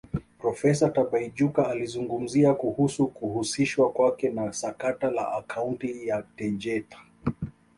[0.39, 6.97] Profesa Tibaijuka alizungumzia kuhusu kuhusishwa kwake na sakata la Akaunti ya Tegeta